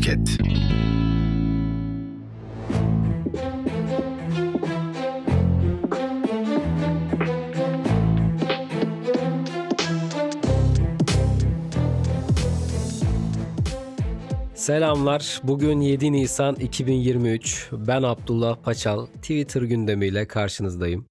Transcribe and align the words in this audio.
Podcast. 0.00 0.40
Selamlar. 14.54 15.40
Bugün 15.44 15.80
7 15.80 16.12
Nisan 16.12 16.54
2023. 16.54 17.68
Ben 17.72 18.02
Abdullah 18.02 18.62
Paçal. 18.62 19.06
Twitter 19.06 19.62
gündemiyle 19.62 20.28
karşınızdayım. 20.28 21.06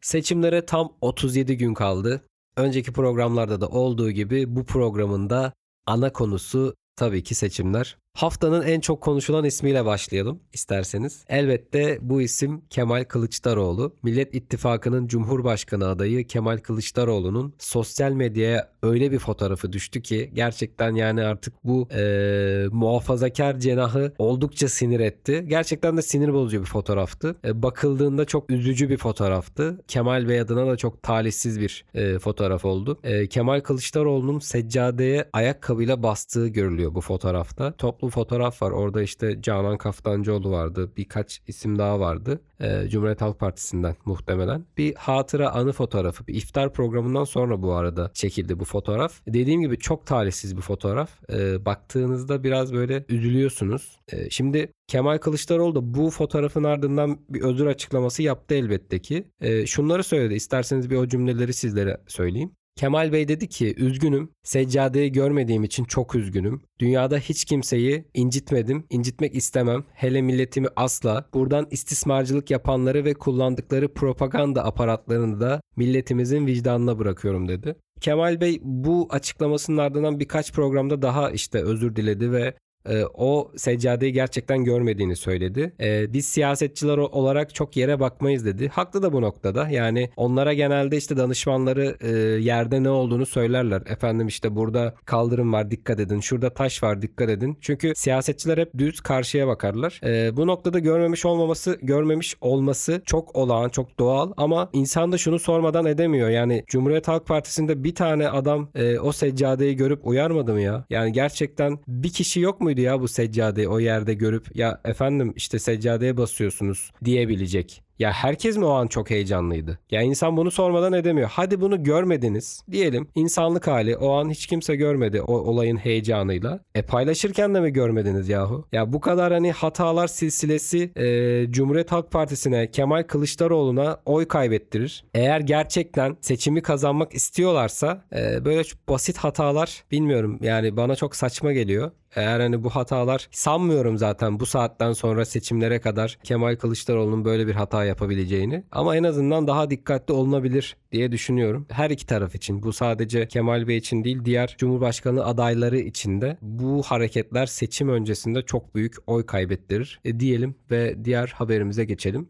Seçimlere 0.00 0.66
tam 0.66 0.92
37 1.00 1.56
gün 1.56 1.74
kaldı. 1.74 2.24
Önceki 2.56 2.92
programlarda 2.92 3.60
da 3.60 3.68
olduğu 3.68 4.10
gibi 4.10 4.56
bu 4.56 4.64
programın 4.64 5.30
da 5.30 5.52
ana 5.86 6.12
konusu 6.12 6.74
tabii 6.96 7.22
ki 7.22 7.34
seçimler. 7.34 7.96
Haftanın 8.16 8.62
en 8.62 8.80
çok 8.80 9.00
konuşulan 9.00 9.44
ismiyle 9.44 9.84
başlayalım 9.84 10.40
isterseniz. 10.52 11.24
Elbette 11.28 11.98
bu 12.00 12.22
isim 12.22 12.62
Kemal 12.70 13.04
Kılıçdaroğlu. 13.04 13.94
Millet 14.02 14.34
İttifakı'nın 14.34 15.06
Cumhurbaşkanı 15.06 15.88
adayı 15.88 16.26
Kemal 16.26 16.58
Kılıçdaroğlu'nun 16.58 17.54
sosyal 17.58 18.12
medyaya 18.12 18.68
öyle 18.82 19.12
bir 19.12 19.18
fotoğrafı 19.18 19.72
düştü 19.72 20.02
ki 20.02 20.30
gerçekten 20.34 20.94
yani 20.94 21.22
artık 21.22 21.54
bu 21.64 21.88
e, 21.92 22.66
muhafazakar 22.72 23.58
cenahı 23.58 24.12
oldukça 24.18 24.68
sinir 24.68 25.00
etti. 25.00 25.44
Gerçekten 25.48 25.96
de 25.96 26.02
sinir 26.02 26.32
bozucu 26.32 26.60
bir 26.60 26.66
fotoğraftı. 26.66 27.36
E, 27.44 27.62
bakıldığında 27.62 28.24
çok 28.24 28.50
üzücü 28.50 28.88
bir 28.88 28.96
fotoğraftı. 28.96 29.80
Kemal 29.88 30.28
Bey 30.28 30.40
adına 30.40 30.66
da 30.66 30.76
çok 30.76 31.02
talihsiz 31.02 31.60
bir 31.60 31.84
e, 31.94 32.18
fotoğraf 32.18 32.64
oldu. 32.64 32.98
E, 33.04 33.26
Kemal 33.26 33.60
Kılıçdaroğlu'nun 33.60 34.38
seccadeye 34.38 35.28
ayakkabıyla 35.32 36.02
bastığı 36.02 36.48
görülüyor 36.48 36.94
bu 36.94 37.00
fotoğrafta. 37.00 37.72
Toplu 37.72 38.05
toplu 38.06 38.10
fotoğraf 38.10 38.62
var. 38.62 38.70
Orada 38.70 39.02
işte 39.02 39.42
Canan 39.42 39.78
Kaftancıoğlu 39.78 40.50
vardı. 40.50 40.90
Birkaç 40.96 41.40
isim 41.46 41.78
daha 41.78 42.00
vardı. 42.00 42.40
Ee, 42.60 42.88
Cumhuriyet 42.88 43.20
Halk 43.20 43.38
Partisi'nden 43.38 43.96
muhtemelen. 44.04 44.64
Bir 44.78 44.94
hatıra 44.94 45.50
anı 45.50 45.72
fotoğrafı. 45.72 46.26
Bir 46.26 46.34
iftar 46.34 46.72
programından 46.72 47.24
sonra 47.24 47.62
bu 47.62 47.72
arada 47.72 48.10
çekildi 48.14 48.60
bu 48.60 48.64
fotoğraf. 48.64 49.12
Dediğim 49.26 49.60
gibi 49.60 49.78
çok 49.78 50.06
talihsiz 50.06 50.56
bir 50.56 50.62
fotoğraf. 50.62 51.10
Ee, 51.32 51.64
baktığınızda 51.64 52.44
biraz 52.44 52.72
böyle 52.72 53.04
üzülüyorsunuz. 53.08 53.98
Ee, 54.12 54.30
şimdi 54.30 54.72
Kemal 54.88 55.18
Kılıçdaroğlu 55.18 55.74
da 55.74 55.94
bu 55.94 56.10
fotoğrafın 56.10 56.64
ardından 56.64 57.18
bir 57.28 57.40
özür 57.40 57.66
açıklaması 57.66 58.22
yaptı 58.22 58.54
elbette 58.54 58.98
ki. 58.98 59.24
Ee, 59.40 59.66
şunları 59.66 60.04
söyledi. 60.04 60.34
İsterseniz 60.34 60.90
bir 60.90 60.96
o 60.96 61.08
cümleleri 61.08 61.52
sizlere 61.52 61.96
söyleyeyim. 62.06 62.50
Kemal 62.76 63.12
Bey 63.12 63.28
dedi 63.28 63.48
ki 63.48 63.74
üzgünüm. 63.78 64.30
Seccadeyi 64.42 65.12
görmediğim 65.12 65.64
için 65.64 65.84
çok 65.84 66.14
üzgünüm. 66.14 66.62
Dünyada 66.78 67.18
hiç 67.18 67.44
kimseyi 67.44 68.04
incitmedim, 68.14 68.86
incitmek 68.90 69.34
istemem. 69.34 69.84
Hele 69.94 70.22
milletimi 70.22 70.68
asla. 70.76 71.28
Buradan 71.34 71.66
istismarcılık 71.70 72.50
yapanları 72.50 73.04
ve 73.04 73.14
kullandıkları 73.14 73.94
propaganda 73.94 74.64
aparatlarını 74.64 75.40
da 75.40 75.60
milletimizin 75.76 76.46
vicdanına 76.46 76.98
bırakıyorum 76.98 77.48
dedi. 77.48 77.76
Kemal 78.00 78.40
Bey 78.40 78.60
bu 78.62 79.08
açıklamasının 79.10 79.78
ardından 79.78 80.20
birkaç 80.20 80.52
programda 80.52 81.02
daha 81.02 81.30
işte 81.30 81.62
özür 81.62 81.96
diledi 81.96 82.32
ve 82.32 82.54
e, 82.88 83.04
o 83.14 83.52
seccadeyi 83.56 84.12
gerçekten 84.12 84.64
görmediğini 84.64 85.16
söyledi. 85.16 85.72
E, 85.80 86.12
biz 86.12 86.26
siyasetçiler 86.26 86.98
olarak 86.98 87.54
çok 87.54 87.76
yere 87.76 88.00
bakmayız 88.00 88.44
dedi. 88.44 88.68
Haklı 88.68 89.02
da 89.02 89.12
bu 89.12 89.22
noktada. 89.22 89.68
Yani 89.68 90.10
onlara 90.16 90.52
genelde 90.52 90.96
işte 90.96 91.16
danışmanları 91.16 91.96
e, 92.00 92.08
yerde 92.42 92.82
ne 92.82 92.90
olduğunu 92.90 93.26
söylerler. 93.26 93.82
Efendim 93.86 94.26
işte 94.26 94.56
burada 94.56 94.94
kaldırım 95.04 95.52
var 95.52 95.70
dikkat 95.70 96.00
edin. 96.00 96.20
Şurada 96.20 96.50
taş 96.50 96.82
var 96.82 97.02
dikkat 97.02 97.28
edin. 97.28 97.58
Çünkü 97.60 97.92
siyasetçiler 97.94 98.58
hep 98.58 98.78
düz 98.78 99.00
karşıya 99.00 99.46
bakarlar. 99.46 100.00
E, 100.04 100.36
bu 100.36 100.46
noktada 100.46 100.78
görmemiş 100.78 101.24
olmaması, 101.24 101.78
görmemiş 101.82 102.36
olması 102.40 103.02
çok 103.04 103.36
olağan, 103.36 103.68
çok 103.68 103.98
doğal 103.98 104.32
ama 104.36 104.70
insan 104.72 105.12
da 105.12 105.18
şunu 105.18 105.38
sormadan 105.38 105.86
edemiyor. 105.86 106.28
Yani 106.28 106.64
Cumhuriyet 106.66 107.08
Halk 107.08 107.26
Partisi'nde 107.26 107.84
bir 107.84 107.94
tane 107.94 108.28
adam 108.28 108.68
e, 108.74 108.98
o 108.98 109.12
seccadeyi 109.12 109.76
görüp 109.76 110.06
uyarmadı 110.06 110.52
mı 110.52 110.60
ya? 110.60 110.84
Yani 110.90 111.12
gerçekten 111.12 111.78
bir 111.88 112.12
kişi 112.12 112.40
yok 112.40 112.60
muydu 112.60 112.75
ya 112.80 113.00
bu 113.00 113.08
seccadeyi 113.08 113.68
o 113.68 113.78
yerde 113.78 114.14
görüp 114.14 114.56
ya 114.56 114.80
efendim 114.84 115.32
işte 115.36 115.58
seccadeye 115.58 116.16
basıyorsunuz 116.16 116.90
diyebilecek. 117.04 117.82
Ya 117.98 118.12
herkes 118.12 118.56
mi 118.56 118.64
o 118.64 118.70
an 118.70 118.86
çok 118.86 119.10
heyecanlıydı? 119.10 119.78
Ya 119.90 120.02
insan 120.02 120.36
bunu 120.36 120.50
sormadan 120.50 120.92
edemiyor. 120.92 121.28
Hadi 121.32 121.60
bunu 121.60 121.82
görmediniz. 121.82 122.62
Diyelim 122.70 123.08
insanlık 123.14 123.66
hali 123.66 123.96
o 123.96 124.12
an 124.12 124.30
hiç 124.30 124.46
kimse 124.46 124.76
görmedi 124.76 125.20
o 125.20 125.32
olayın 125.32 125.76
heyecanıyla. 125.76 126.60
E 126.74 126.82
paylaşırken 126.82 127.54
de 127.54 127.60
mi 127.60 127.72
görmediniz 127.72 128.28
yahu? 128.28 128.64
Ya 128.72 128.92
bu 128.92 129.00
kadar 129.00 129.32
hani 129.32 129.52
hatalar 129.52 130.06
silsilesi 130.06 130.92
e, 130.96 131.46
Cumhuriyet 131.52 131.92
Halk 131.92 132.10
Partisi'ne 132.10 132.70
Kemal 132.70 133.02
Kılıçdaroğlu'na 133.02 134.00
oy 134.06 134.28
kaybettirir. 134.28 135.04
Eğer 135.14 135.40
gerçekten 135.40 136.16
seçimi 136.20 136.62
kazanmak 136.62 137.14
istiyorlarsa 137.14 138.04
e, 138.16 138.44
böyle 138.44 138.62
basit 138.88 139.16
hatalar 139.16 139.84
bilmiyorum 139.90 140.38
yani 140.42 140.76
bana 140.76 140.96
çok 140.96 141.16
saçma 141.16 141.52
geliyor. 141.52 141.90
Eğer 142.14 142.40
hani 142.40 142.64
bu 142.64 142.70
hatalar 142.70 143.28
sanmıyorum 143.30 143.98
zaten 143.98 144.40
bu 144.40 144.46
saatten 144.46 144.92
sonra 144.92 145.24
seçimlere 145.24 145.80
kadar 145.80 146.18
Kemal 146.24 146.56
Kılıçdaroğlu'nun 146.56 147.24
böyle 147.24 147.46
bir 147.46 147.54
hata 147.54 147.84
yapabileceğini. 147.84 148.64
Ama 148.72 148.96
en 148.96 149.04
azından 149.04 149.46
daha 149.46 149.70
dikkatli 149.70 150.14
olunabilir 150.14 150.76
diye 150.92 151.12
düşünüyorum. 151.12 151.66
Her 151.70 151.90
iki 151.90 152.06
taraf 152.06 152.34
için 152.34 152.62
bu 152.62 152.72
sadece 152.72 153.28
Kemal 153.28 153.68
Bey 153.68 153.76
için 153.76 154.04
değil 154.04 154.24
diğer 154.24 154.54
Cumhurbaşkanı 154.58 155.24
adayları 155.24 155.78
için 155.78 156.20
de 156.20 156.38
bu 156.42 156.82
hareketler 156.82 157.46
seçim 157.46 157.88
öncesinde 157.88 158.42
çok 158.42 158.74
büyük 158.74 158.94
oy 159.06 159.26
kaybettirir 159.26 160.00
e, 160.04 160.20
diyelim 160.20 160.54
ve 160.70 161.04
diğer 161.04 161.26
haberimize 161.26 161.84
geçelim. 161.84 162.28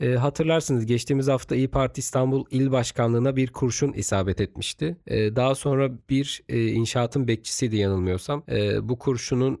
E, 0.00 0.14
hatırlarsınız 0.14 0.86
geçtiğimiz 0.86 1.28
hafta 1.28 1.56
İyi 1.56 1.68
Parti 1.68 1.98
İstanbul 1.98 2.44
İl 2.50 2.72
Başkanlığı'na 2.72 3.36
bir 3.36 3.52
kurşun 3.52 3.92
isabet 3.92 4.40
etmişti. 4.40 4.96
E, 5.06 5.36
daha 5.36 5.54
sonra 5.54 5.90
bir 6.10 6.42
e, 6.48 6.66
inşaatın 6.66 7.28
bekçisiydi 7.28 7.76
yanılmıyorsam. 7.76 8.42
E, 8.48 8.88
bu 8.88 8.98
kurşunun 8.98 9.60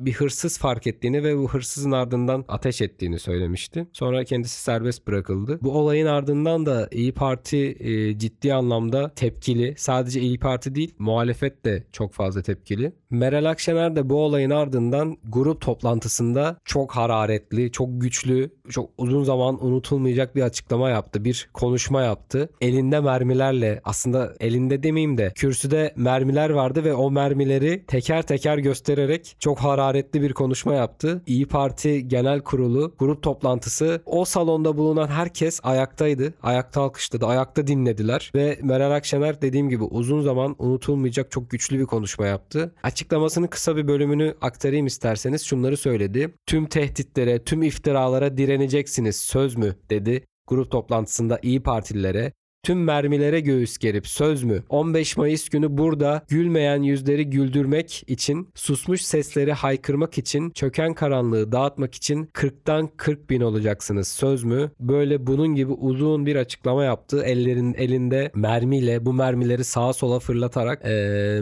bir 0.00 0.12
hırsız 0.12 0.58
fark 0.58 0.86
ettiğini 0.86 1.24
ve 1.24 1.38
bu 1.38 1.48
hırsızın 1.48 1.92
ardından 1.92 2.44
ateş 2.48 2.80
ettiğini 2.80 3.18
söylemişti. 3.18 3.86
Sonra 3.92 4.24
kendisi 4.24 4.62
serbest 4.62 5.06
bırakıldı. 5.06 5.58
Bu 5.62 5.72
olayın 5.72 6.06
ardından 6.06 6.66
da 6.66 6.88
İyi 6.90 7.12
Parti 7.12 7.76
e, 7.80 8.18
ciddi 8.18 8.54
anlamda 8.54 9.14
tepkili. 9.14 9.74
Sadece 9.76 10.20
İyi 10.20 10.38
Parti 10.38 10.74
değil, 10.74 10.94
muhalefet 10.98 11.64
de 11.64 11.84
çok 11.92 12.12
fazla 12.12 12.42
tepkili. 12.42 12.92
Meral 13.10 13.44
Akşener 13.44 13.96
de 13.96 14.10
bu 14.10 14.22
olayın 14.22 14.50
ardından 14.50 15.16
grup 15.24 15.60
toplantısında 15.60 16.56
çok 16.64 16.92
hararetli, 16.92 17.72
çok 17.72 17.88
güçlü, 18.00 18.50
çok 18.70 18.90
uzun 18.98 19.24
zaman 19.24 19.66
unutulmayacak 19.66 20.36
bir 20.36 20.42
açıklama 20.42 20.90
yaptı. 20.90 21.24
Bir 21.24 21.48
konuşma 21.52 22.02
yaptı. 22.02 22.48
Elinde 22.60 23.00
mermilerle 23.00 23.80
aslında 23.84 24.34
elinde 24.40 24.82
demeyeyim 24.82 25.18
de 25.18 25.32
kürsüde 25.34 25.94
mermiler 25.96 26.50
vardı 26.50 26.84
ve 26.84 26.94
o 26.94 27.10
mermileri 27.10 27.84
teker 27.86 28.22
teker 28.22 28.58
göstererek 28.58 29.36
çok 29.38 29.55
hararetli 29.58 30.22
bir 30.22 30.32
konuşma 30.32 30.74
yaptı. 30.74 31.22
İyi 31.26 31.46
Parti 31.46 32.08
Genel 32.08 32.40
Kurulu 32.40 32.94
grup 32.98 33.22
toplantısı 33.22 34.02
o 34.06 34.24
salonda 34.24 34.76
bulunan 34.76 35.08
herkes 35.08 35.60
ayaktaydı. 35.62 36.34
Ayakta 36.42 36.82
alkışladı, 36.82 37.26
ayakta 37.26 37.66
dinlediler 37.66 38.30
ve 38.34 38.58
Meral 38.62 38.90
Akşener 38.90 39.42
dediğim 39.42 39.68
gibi 39.68 39.84
uzun 39.84 40.22
zaman 40.22 40.56
unutulmayacak 40.58 41.30
çok 41.30 41.50
güçlü 41.50 41.78
bir 41.78 41.86
konuşma 41.86 42.26
yaptı. 42.26 42.74
Açıklamasının 42.82 43.46
kısa 43.46 43.76
bir 43.76 43.88
bölümünü 43.88 44.34
aktarayım 44.40 44.86
isterseniz 44.86 45.44
şunları 45.44 45.76
söyledi. 45.76 46.34
Tüm 46.46 46.66
tehditlere, 46.66 47.44
tüm 47.44 47.62
iftiralara 47.62 48.36
direneceksiniz 48.36 49.16
söz 49.16 49.56
mü 49.56 49.76
dedi 49.90 50.24
grup 50.46 50.70
toplantısında 50.70 51.38
İyi 51.42 51.62
Partililere 51.62 52.32
tüm 52.66 52.84
mermilere 52.84 53.40
göğüs 53.40 53.78
gerip 53.78 54.06
söz 54.06 54.44
mü? 54.44 54.62
15 54.68 55.16
Mayıs 55.16 55.48
günü 55.48 55.78
burada 55.78 56.22
gülmeyen 56.28 56.82
yüzleri 56.82 57.30
güldürmek 57.30 58.04
için, 58.06 58.48
susmuş 58.54 59.02
sesleri 59.02 59.52
haykırmak 59.52 60.18
için, 60.18 60.50
çöken 60.50 60.94
karanlığı 60.94 61.52
dağıtmak 61.52 61.94
için 61.94 62.26
40'tan 62.26 62.88
40 62.96 63.30
bin 63.30 63.40
olacaksınız 63.40 64.08
söz 64.08 64.44
mü? 64.44 64.70
Böyle 64.80 65.26
bunun 65.26 65.54
gibi 65.54 65.72
uzun 65.72 66.26
bir 66.26 66.36
açıklama 66.36 66.84
yaptı. 66.84 67.22
Ellerin 67.22 67.74
elinde 67.74 68.30
mermiyle 68.34 69.06
bu 69.06 69.12
mermileri 69.12 69.64
sağa 69.64 69.92
sola 69.92 70.18
fırlatarak 70.18 70.84
e, 70.84 70.88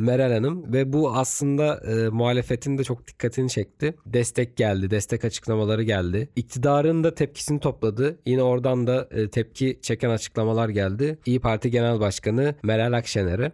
Meral 0.00 0.32
Hanım 0.32 0.72
ve 0.72 0.92
bu 0.92 1.10
aslında 1.10 1.76
e, 1.76 2.08
muhalefetin 2.08 2.78
de 2.78 2.84
çok 2.84 3.08
dikkatini 3.08 3.50
çekti. 3.50 3.94
Destek 4.06 4.56
geldi, 4.56 4.90
destek 4.90 5.24
açıklamaları 5.24 5.82
geldi. 5.82 6.28
İktidarın 6.36 7.04
da 7.04 7.14
tepkisini 7.14 7.60
topladı. 7.60 8.18
Yine 8.26 8.42
oradan 8.42 8.86
da 8.86 9.08
e, 9.10 9.30
tepki 9.30 9.78
çeken 9.82 10.10
açıklamalar 10.10 10.68
geldi. 10.68 11.13
İyi 11.26 11.40
Parti 11.40 11.70
Genel 11.70 12.00
Başkanı 12.00 12.54
Meral 12.62 12.92
Akşener'i. 12.92 13.52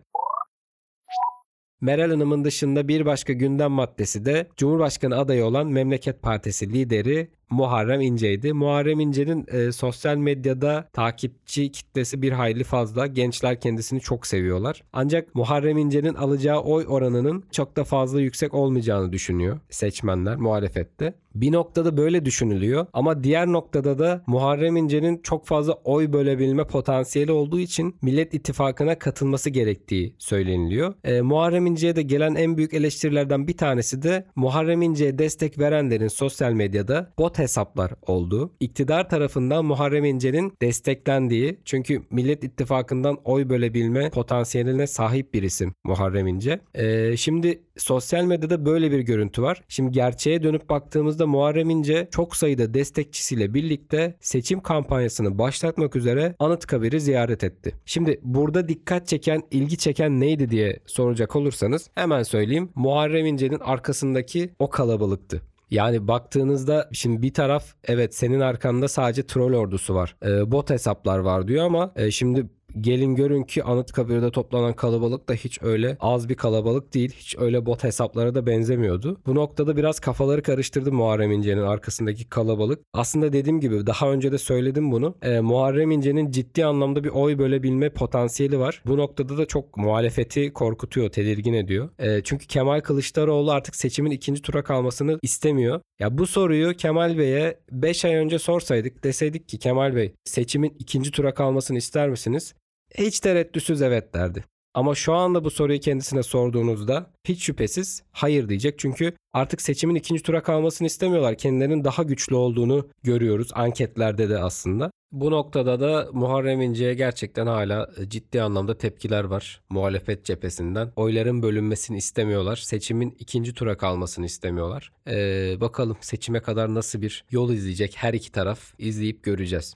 Meral 1.80 2.10
Hanım'ın 2.10 2.44
dışında 2.44 2.88
bir 2.88 3.06
başka 3.06 3.32
gündem 3.32 3.70
maddesi 3.70 4.24
de 4.24 4.48
Cumhurbaşkanı 4.56 5.18
adayı 5.18 5.44
olan 5.44 5.66
Memleket 5.66 6.22
Partisi 6.22 6.72
lideri 6.72 7.30
Muharrem 7.50 8.00
İnce'ydi. 8.00 8.52
Muharrem 8.52 9.00
İnce'nin 9.00 9.46
e, 9.52 9.72
sosyal 9.72 10.16
medyada 10.16 10.88
takipçi 10.92 11.72
kitlesi 11.72 12.22
bir 12.22 12.32
hayli 12.32 12.64
fazla. 12.64 13.06
Gençler 13.06 13.60
kendisini 13.60 14.00
çok 14.00 14.26
seviyorlar. 14.26 14.82
Ancak 14.92 15.34
Muharrem 15.34 15.78
İnce'nin 15.78 16.14
alacağı 16.14 16.60
oy 16.60 16.84
oranının 16.88 17.44
çok 17.52 17.76
da 17.76 17.84
fazla 17.84 18.20
yüksek 18.20 18.54
olmayacağını 18.54 19.12
düşünüyor 19.12 19.60
seçmenler 19.70 20.36
muhalefette. 20.36 21.14
Bir 21.34 21.52
noktada 21.52 21.96
böyle 21.96 22.24
düşünülüyor 22.24 22.86
ama 22.92 23.24
diğer 23.24 23.46
noktada 23.46 23.98
da 23.98 24.24
Muharrem 24.26 24.76
İnce'nin 24.76 25.20
çok 25.22 25.46
fazla 25.46 25.72
oy 25.72 26.12
bölebilme 26.12 26.64
potansiyeli 26.64 27.32
olduğu 27.32 27.60
için 27.60 27.96
Millet 28.02 28.34
İttifakı'na 28.34 28.98
katılması 28.98 29.50
gerektiği 29.50 30.14
söyleniliyor. 30.18 30.94
E, 31.04 31.20
Muharrem 31.20 31.66
İnce'ye 31.66 31.96
de 31.96 32.02
gelen 32.02 32.34
en 32.34 32.56
büyük 32.56 32.74
eleştirilerden 32.74 33.48
bir 33.48 33.56
tanesi 33.56 34.02
de 34.02 34.26
Muharrem 34.36 34.82
İnce'ye 34.82 35.18
destek 35.18 35.58
verenlerin 35.58 36.08
sosyal 36.08 36.52
medyada 36.52 37.12
bot 37.18 37.38
hesaplar 37.40 37.92
olduğu. 38.06 38.52
İktidar 38.60 39.08
tarafından 39.08 39.64
Muharrem 39.64 40.04
İnce'nin 40.04 40.52
desteklendiği 40.62 41.58
çünkü 41.64 42.02
Millet 42.10 42.44
İttifakı'ndan 42.44 43.18
oy 43.24 43.48
bölebilme 43.48 44.10
potansiyeline 44.10 44.86
sahip 44.86 45.34
bir 45.34 45.42
isim 45.42 45.74
Muharrem 45.84 46.26
İnce. 46.26 46.60
E, 46.74 47.16
şimdi 47.16 47.62
sosyal 47.76 48.24
medyada 48.24 48.66
böyle 48.66 48.90
bir 48.90 49.00
görüntü 49.00 49.42
var. 49.42 49.62
Şimdi 49.68 49.92
gerçeğe 49.92 50.42
dönüp 50.42 50.68
baktığımızda 50.68 51.26
Muharrem 51.26 51.70
İnce 51.70 52.08
çok 52.10 52.36
sayıda 52.36 52.74
destekçisiyle 52.74 53.54
birlikte 53.54 54.16
seçim 54.20 54.60
kampanyasını 54.60 55.38
başlatmak 55.38 55.96
üzere 55.96 56.34
Anıtkabir'i 56.38 57.00
ziyaret 57.00 57.44
etti. 57.44 57.74
Şimdi 57.84 58.20
burada 58.22 58.68
dikkat 58.68 59.08
çeken, 59.08 59.42
ilgi 59.50 59.78
çeken 59.78 60.20
neydi 60.20 60.50
diye 60.50 60.80
soracak 60.86 61.36
olursanız 61.36 61.90
hemen 61.94 62.22
söyleyeyim. 62.22 62.70
Muharrem 62.74 63.26
İnce'nin 63.26 63.58
arkasındaki 63.58 64.50
o 64.58 64.70
kalabalıktı. 64.70 65.42
Yani 65.70 66.08
baktığınızda 66.08 66.88
şimdi 66.92 67.22
bir 67.22 67.34
taraf 67.34 67.64
evet 67.84 68.14
senin 68.14 68.40
arkanda 68.40 68.88
sadece 68.88 69.26
troll 69.26 69.52
ordusu 69.52 69.94
var. 69.94 70.16
E, 70.24 70.52
bot 70.52 70.70
hesaplar 70.70 71.18
var 71.18 71.48
diyor 71.48 71.64
ama 71.64 71.92
e, 71.96 72.10
şimdi 72.10 72.46
Gelin 72.80 73.14
görün 73.14 73.42
ki 73.42 73.64
Anıtkabir'de 73.64 74.30
toplanan 74.30 74.72
kalabalık 74.72 75.28
da 75.28 75.34
hiç 75.34 75.62
öyle 75.62 75.96
az 76.00 76.28
bir 76.28 76.34
kalabalık 76.34 76.94
değil. 76.94 77.12
Hiç 77.16 77.36
öyle 77.38 77.66
bot 77.66 77.84
hesaplara 77.84 78.34
da 78.34 78.46
benzemiyordu. 78.46 79.20
Bu 79.26 79.34
noktada 79.34 79.76
biraz 79.76 80.00
kafaları 80.00 80.42
karıştırdı 80.42 80.92
Muharrem 80.92 81.32
İnce'nin 81.32 81.62
arkasındaki 81.62 82.28
kalabalık. 82.28 82.80
Aslında 82.92 83.32
dediğim 83.32 83.60
gibi 83.60 83.86
daha 83.86 84.10
önce 84.10 84.32
de 84.32 84.38
söyledim 84.38 84.92
bunu. 84.92 85.14
E, 85.22 85.40
Muharrem 85.40 85.90
İnce'nin 85.90 86.30
ciddi 86.30 86.64
anlamda 86.64 87.04
bir 87.04 87.08
oy 87.08 87.38
bölebilme 87.38 87.90
potansiyeli 87.90 88.58
var. 88.58 88.82
Bu 88.86 88.96
noktada 88.96 89.38
da 89.38 89.46
çok 89.46 89.76
muhalefeti 89.76 90.52
korkutuyor, 90.52 91.10
tedirgin 91.10 91.52
ediyor. 91.52 91.88
E, 91.98 92.20
çünkü 92.24 92.46
Kemal 92.46 92.80
Kılıçdaroğlu 92.80 93.52
artık 93.52 93.76
seçimin 93.76 94.10
ikinci 94.10 94.42
tura 94.42 94.64
kalmasını 94.64 95.18
istemiyor. 95.22 95.80
Ya 96.00 96.18
bu 96.18 96.26
soruyu 96.26 96.76
Kemal 96.76 97.18
Bey'e 97.18 97.58
5 97.72 98.04
ay 98.04 98.14
önce 98.14 98.38
sorsaydık 98.38 99.04
deseydik 99.04 99.48
ki 99.48 99.58
Kemal 99.58 99.96
Bey 99.96 100.14
seçimin 100.24 100.76
ikinci 100.78 101.10
tura 101.10 101.34
kalmasını 101.34 101.78
ister 101.78 102.08
misiniz? 102.08 102.54
Hiç 102.98 103.20
tereddütsüz 103.20 103.82
evet 103.82 104.14
derdi. 104.14 104.44
Ama 104.74 104.94
şu 104.94 105.12
anda 105.12 105.44
bu 105.44 105.50
soruyu 105.50 105.80
kendisine 105.80 106.22
sorduğunuzda 106.22 107.10
hiç 107.24 107.42
şüphesiz 107.42 108.02
hayır 108.12 108.48
diyecek. 108.48 108.78
Çünkü 108.78 109.12
artık 109.32 109.62
seçimin 109.62 109.94
ikinci 109.94 110.22
tura 110.22 110.42
kalmasını 110.42 110.86
istemiyorlar. 110.86 111.34
Kendilerinin 111.38 111.84
daha 111.84 112.02
güçlü 112.02 112.34
olduğunu 112.34 112.88
görüyoruz 113.02 113.50
anketlerde 113.54 114.28
de 114.28 114.38
aslında. 114.38 114.90
Bu 115.12 115.30
noktada 115.30 115.80
da 115.80 116.08
Muharrem 116.12 116.60
İnce'ye 116.60 116.94
gerçekten 116.94 117.46
hala 117.46 117.90
ciddi 118.08 118.42
anlamda 118.42 118.78
tepkiler 118.78 119.24
var 119.24 119.62
muhalefet 119.70 120.24
cephesinden. 120.24 120.92
Oyların 120.96 121.42
bölünmesini 121.42 121.96
istemiyorlar. 121.96 122.56
Seçimin 122.56 123.16
ikinci 123.18 123.54
tura 123.54 123.76
kalmasını 123.76 124.26
istemiyorlar. 124.26 124.92
Ee, 125.08 125.56
bakalım 125.60 125.96
seçime 126.00 126.40
kadar 126.40 126.74
nasıl 126.74 127.02
bir 127.02 127.24
yol 127.30 127.50
izleyecek 127.50 127.94
her 127.96 128.14
iki 128.14 128.32
taraf 128.32 128.74
izleyip 128.78 129.22
göreceğiz. 129.22 129.74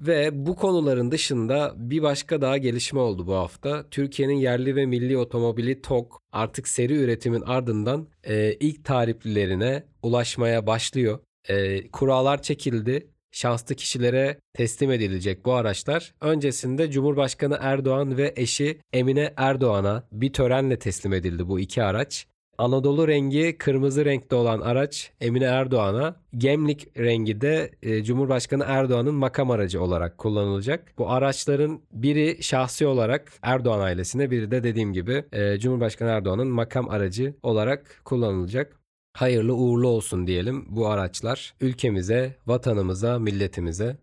Ve 0.00 0.46
bu 0.46 0.56
konuların 0.56 1.10
dışında 1.10 1.74
bir 1.76 2.02
başka 2.02 2.40
daha 2.40 2.58
gelişme 2.58 3.00
oldu 3.00 3.26
bu 3.26 3.34
hafta. 3.34 3.84
Türkiye'nin 3.90 4.34
yerli 4.34 4.76
ve 4.76 4.86
milli 4.86 5.18
otomobili 5.18 5.82
TOK 5.82 6.22
artık 6.32 6.68
seri 6.68 6.94
üretimin 6.94 7.40
ardından 7.40 8.08
e, 8.24 8.52
ilk 8.52 8.84
tariplilerine 8.84 9.84
ulaşmaya 10.02 10.66
başlıyor. 10.66 11.18
E, 11.48 11.88
kurallar 11.90 12.42
çekildi. 12.42 13.06
Şanslı 13.32 13.74
kişilere 13.74 14.38
teslim 14.52 14.90
edilecek 14.90 15.44
bu 15.44 15.52
araçlar. 15.52 16.14
Öncesinde 16.20 16.90
Cumhurbaşkanı 16.90 17.58
Erdoğan 17.60 18.16
ve 18.16 18.32
eşi 18.36 18.80
Emine 18.92 19.34
Erdoğan'a 19.36 20.08
bir 20.12 20.32
törenle 20.32 20.78
teslim 20.78 21.12
edildi 21.12 21.48
bu 21.48 21.60
iki 21.60 21.82
araç. 21.82 22.26
Anadolu 22.60 23.08
rengi 23.08 23.58
kırmızı 23.58 24.04
renkte 24.04 24.36
olan 24.36 24.60
araç 24.60 25.12
Emine 25.20 25.44
Erdoğan'a, 25.44 26.16
Gemlik 26.36 26.98
rengi 26.98 27.40
de 27.40 27.70
e, 27.82 28.04
Cumhurbaşkanı 28.04 28.64
Erdoğan'ın 28.66 29.14
makam 29.14 29.50
aracı 29.50 29.82
olarak 29.82 30.18
kullanılacak. 30.18 30.92
Bu 30.98 31.10
araçların 31.10 31.80
biri 31.92 32.42
şahsi 32.42 32.86
olarak 32.86 33.32
Erdoğan 33.42 33.80
ailesine, 33.80 34.30
biri 34.30 34.50
de 34.50 34.62
dediğim 34.62 34.92
gibi 34.92 35.24
e, 35.32 35.58
Cumhurbaşkanı 35.58 36.08
Erdoğan'ın 36.08 36.48
makam 36.48 36.90
aracı 36.90 37.34
olarak 37.42 38.00
kullanılacak. 38.04 38.80
Hayırlı 39.16 39.54
uğurlu 39.54 39.88
olsun 39.88 40.26
diyelim 40.26 40.66
bu 40.68 40.88
araçlar 40.88 41.54
ülkemize, 41.60 42.36
vatanımıza, 42.46 43.18
milletimize. 43.18 43.96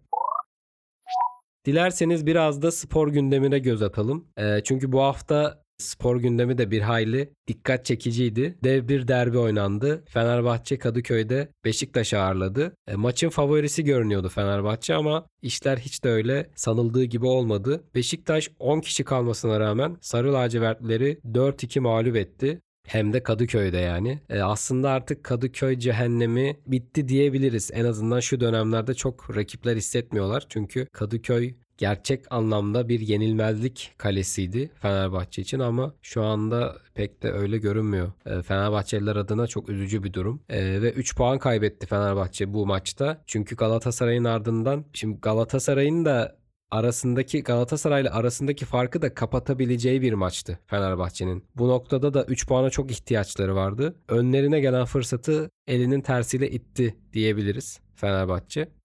Dilerseniz 1.65 2.25
biraz 2.25 2.61
da 2.61 2.71
spor 2.71 3.07
gündemine 3.07 3.59
göz 3.59 3.81
atalım. 3.81 4.25
E, 4.37 4.63
çünkü 4.63 4.91
bu 4.91 5.01
hafta 5.01 5.66
Spor 5.77 6.15
gündemi 6.17 6.57
de 6.57 6.71
bir 6.71 6.81
hayli 6.81 7.33
dikkat 7.47 7.85
çekiciydi. 7.85 8.57
Dev 8.63 8.87
bir 8.87 9.07
derbi 9.07 9.37
oynandı. 9.37 10.03
Fenerbahçe 10.09 10.77
Kadıköy'de 10.77 11.51
Beşiktaş'ı 11.65 12.19
ağırladı. 12.19 12.75
E, 12.87 12.95
maçın 12.95 13.29
favorisi 13.29 13.83
görünüyordu 13.83 14.29
Fenerbahçe 14.29 14.95
ama 14.95 15.25
işler 15.41 15.77
hiç 15.77 16.03
de 16.03 16.09
öyle 16.09 16.49
sanıldığı 16.55 17.03
gibi 17.03 17.25
olmadı. 17.25 17.83
Beşiktaş 17.95 18.49
10 18.59 18.79
kişi 18.79 19.03
kalmasına 19.03 19.59
rağmen 19.59 19.97
Sarı 20.01 20.33
lacivertleri 20.33 21.19
4-2 21.25 21.79
mağlup 21.79 22.15
etti. 22.15 22.61
Hem 22.87 23.13
de 23.13 23.23
Kadıköy'de 23.23 23.77
yani. 23.77 24.19
E, 24.29 24.41
aslında 24.41 24.89
artık 24.89 25.23
Kadıköy 25.23 25.79
cehennemi 25.79 26.59
bitti 26.67 27.07
diyebiliriz. 27.07 27.71
En 27.73 27.85
azından 27.85 28.19
şu 28.19 28.39
dönemlerde 28.39 28.93
çok 28.93 29.35
rakipler 29.35 29.75
hissetmiyorlar. 29.75 30.45
Çünkü 30.49 30.87
Kadıköy 30.93 31.55
gerçek 31.77 32.25
anlamda 32.29 32.89
bir 32.89 32.99
yenilmezlik 32.99 33.93
kalesiydi 33.97 34.71
Fenerbahçe 34.81 35.41
için 35.41 35.59
ama 35.59 35.93
şu 36.01 36.23
anda 36.23 36.75
pek 36.93 37.23
de 37.23 37.31
öyle 37.31 37.57
görünmüyor. 37.57 38.11
E, 38.25 38.41
Fenerbahçeliler 38.41 39.15
adına 39.15 39.47
çok 39.47 39.69
üzücü 39.69 40.03
bir 40.03 40.13
durum. 40.13 40.41
E, 40.49 40.81
ve 40.81 40.91
3 40.91 41.15
puan 41.15 41.39
kaybetti 41.39 41.87
Fenerbahçe 41.87 42.53
bu 42.53 42.65
maçta. 42.65 43.21
Çünkü 43.25 43.55
Galatasaray'ın 43.55 44.23
ardından 44.23 44.85
şimdi 44.93 45.19
Galatasaray'ın 45.19 46.05
da 46.05 46.37
arasındaki 46.71 47.43
Galatasaray'la 47.43 48.13
arasındaki 48.13 48.65
farkı 48.65 49.01
da 49.01 49.13
kapatabileceği 49.13 50.01
bir 50.01 50.13
maçtı 50.13 50.59
Fenerbahçe'nin. 50.67 51.45
Bu 51.55 51.67
noktada 51.67 52.13
da 52.13 52.25
3 52.25 52.47
puana 52.47 52.69
çok 52.69 52.91
ihtiyaçları 52.91 53.55
vardı. 53.55 53.95
Önlerine 54.07 54.59
gelen 54.59 54.85
fırsatı 54.85 55.49
elinin 55.67 56.01
tersiyle 56.01 56.51
itti 56.51 56.95
diyebiliriz 57.13 57.79
Fenerbahçe. 57.95 58.76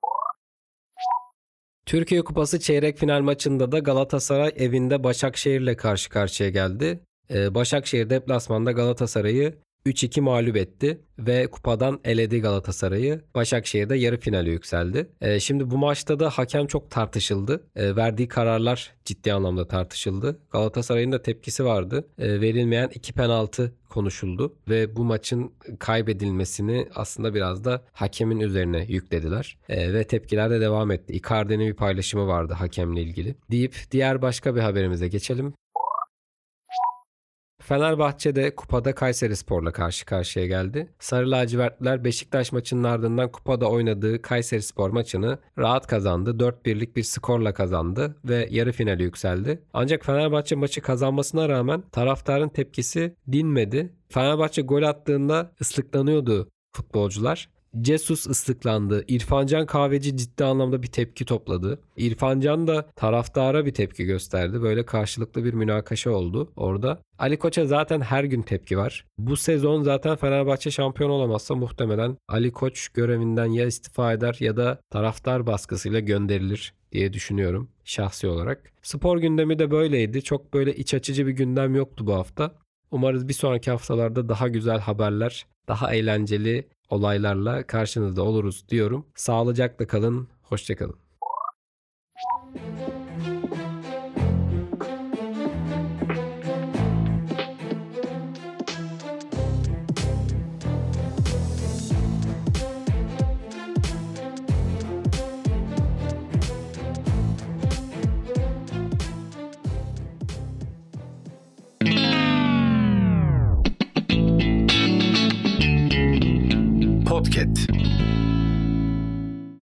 Türkiye 1.93 2.23
Kupası 2.23 2.61
çeyrek 2.61 2.99
final 2.99 3.21
maçında 3.21 3.73
da 3.73 3.79
Galatasaray 3.79 4.53
evinde 4.57 5.05
Başakşehir'le 5.05 5.77
karşı 5.77 6.11
karşıya 6.11 6.51
geldi. 6.51 7.01
Ee, 7.31 7.55
Başakşehir 7.55 8.11
deplasmanda 8.11 8.73
Galatasaray'ı 8.73 9.55
3-2 9.87 10.21
mağlup 10.21 10.57
etti 10.57 11.01
ve 11.19 11.47
kupadan 11.47 12.01
eledi 12.05 12.41
Galatasaray'ı. 12.41 13.21
Başakşehir'de 13.35 13.97
yarı 13.97 14.17
finale 14.17 14.51
yükseldi. 14.51 15.09
Ee, 15.21 15.41
şimdi 15.41 15.71
bu 15.71 15.79
maçta 15.79 16.21
da 16.21 16.31
hakem 16.31 16.67
çok 16.67 16.91
tartışıldı. 16.91 17.65
Ee, 17.77 17.97
verdiği 17.97 18.29
kararlar 18.29 18.93
ciddi 19.05 19.33
anlamda 19.33 19.69
tartışıldı. 19.69 20.39
Galatasaray'ın 20.51 21.13
da 21.13 21.23
tepkisi 21.23 21.65
vardı. 21.65 22.09
verilmeyen 22.19 22.91
iki 22.95 23.13
penaltı 23.13 23.73
konuşuldu 23.89 24.55
ve 24.69 24.97
bu 24.97 25.05
maçın 25.05 25.53
kaybedilmesini 25.79 26.89
aslında 26.95 27.35
biraz 27.35 27.65
da 27.65 27.85
hakemin 27.93 28.41
üzerine 28.41 28.85
yüklediler. 28.89 29.59
E, 29.69 29.93
ve 29.95 30.05
tepkiler 30.05 30.51
de 30.51 30.61
devam 30.61 30.91
etti. 30.91 31.13
Icardi'nin 31.13 31.69
bir 31.69 31.75
paylaşımı 31.75 32.27
vardı 32.27 32.53
hakemle 32.53 33.03
ilgili. 33.03 33.35
Deyip 33.51 33.77
diğer 33.91 34.23
başka 34.23 34.55
bir 34.57 34.61
haberimize 34.61 35.09
geçelim. 35.09 35.55
Fenerbahçe 37.63 38.35
de 38.35 38.55
kupada 38.55 38.95
Kayseri 38.95 39.37
Spor'la 39.37 39.73
karşı 39.73 40.07
karşıya 40.07 40.47
geldi. 40.47 40.89
Sarı 40.99 41.31
lacivertler 41.31 42.05
Beşiktaş 42.05 42.53
maçının 42.53 42.85
ardından 42.85 43.33
kupada 43.33 43.67
oynadığı 43.67 44.23
Kayseri 44.23 44.63
Spor 44.63 44.91
maçını 44.91 45.39
rahat 45.59 45.87
kazandı. 45.87 46.31
4-1'lik 46.31 46.97
bir 46.97 47.03
skorla 47.03 47.55
kazandı 47.55 48.17
ve 48.25 48.49
yarı 48.51 48.73
finale 48.73 49.03
yükseldi. 49.03 49.63
Ancak 49.73 50.05
Fenerbahçe 50.05 50.57
maçı 50.57 50.81
kazanmasına 50.81 51.49
rağmen 51.49 51.83
taraftarın 51.93 52.49
tepkisi 52.49 53.17
dinmedi. 53.33 53.93
Fenerbahçe 54.09 54.63
gol 54.63 54.83
attığında 54.83 55.53
ıslıklanıyordu 55.61 56.49
futbolcular. 56.73 57.49
Cesus 57.81 58.27
ıslıklandı. 58.27 59.05
İrfancan 59.09 59.67
Kahveci 59.67 60.17
ciddi 60.17 60.45
anlamda 60.45 60.83
bir 60.83 60.87
tepki 60.87 61.25
topladı. 61.25 61.81
İrfancan 61.97 62.67
da 62.67 62.87
taraftara 62.97 63.67
bir 63.67 63.75
tepki 63.75 64.05
gösterdi. 64.05 64.63
Böyle 64.63 64.87
karşılıklı 64.87 65.45
bir 65.45 65.55
münakaşa 65.55 66.11
oldu 66.11 66.53
orada. 66.57 67.03
Ali 67.19 67.39
Koç'a 67.39 67.67
zaten 67.67 68.01
her 68.01 68.25
gün 68.25 68.43
tepki 68.43 68.79
var. 68.79 69.05
Bu 69.19 69.37
sezon 69.37 69.83
zaten 69.83 70.17
Fenerbahçe 70.17 70.71
şampiyon 70.71 71.11
olamazsa 71.11 71.55
muhtemelen 71.55 72.17
Ali 72.29 72.53
Koç 72.53 72.89
görevinden 72.89 73.47
ya 73.47 73.67
istifa 73.67 74.13
eder 74.13 74.37
ya 74.41 74.57
da 74.57 74.81
taraftar 74.91 75.47
baskısıyla 75.47 76.01
gönderilir 76.01 76.75
diye 76.93 77.13
düşünüyorum 77.13 77.69
şahsi 77.85 78.27
olarak. 78.27 78.73
Spor 78.83 79.19
gündemi 79.19 79.59
de 79.59 79.71
böyleydi. 79.71 80.23
Çok 80.23 80.55
böyle 80.55 80.75
iç 80.77 80.95
açıcı 80.95 81.27
bir 81.27 81.33
gündem 81.33 81.75
yoktu 81.75 82.07
bu 82.07 82.15
hafta. 82.15 82.55
Umarız 82.91 83.29
bir 83.29 83.35
sonraki 83.35 83.71
haftalarda 83.71 84.29
daha 84.29 84.49
güzel 84.49 84.79
haberler, 84.79 85.47
daha 85.69 85.95
eğlenceli 85.95 86.69
olaylarla 86.91 87.67
karşınızda 87.67 88.23
oluruz 88.23 88.69
diyorum. 88.69 89.07
Sağlıcakla 89.15 89.87
kalın, 89.87 90.29
hoşçakalın. 90.43 91.02